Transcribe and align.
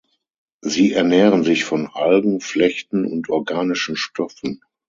Sie 0.61 0.93
ernähren 0.93 1.43
sich 1.43 1.63
von 1.63 1.85
Algen, 1.85 2.39
Flechten 2.39 3.05
und 3.05 3.29
organischen 3.29 3.95
Stoffen. 3.95 4.59